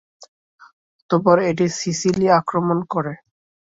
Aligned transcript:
অতঃপর 0.99 1.37
এটি 1.49 1.65
সিসিলি 1.79 2.27
আক্রমণ 2.39 2.77
করে। 2.93 3.13